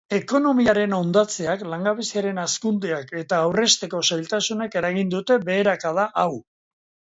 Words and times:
Ekonomiaren 0.17 0.95
hondatzeak, 0.99 1.65
langabeziaren 1.73 2.41
hazkundeak 2.45 3.13
eta 3.21 3.43
aurrezteko 3.49 4.03
zailtasunek 4.09 4.81
eragin 4.83 5.15
dute 5.15 5.41
beherakada 5.53 6.11
hau. 6.27 6.29